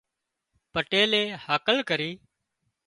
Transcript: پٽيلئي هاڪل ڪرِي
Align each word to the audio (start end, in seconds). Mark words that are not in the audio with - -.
پٽيلئي 0.73 1.23
هاڪل 1.45 1.77
ڪرِي 1.89 2.11